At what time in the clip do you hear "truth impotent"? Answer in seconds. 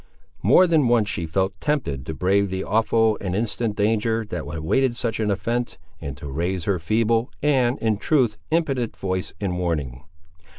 7.97-8.97